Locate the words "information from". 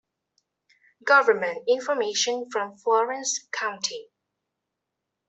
1.69-2.75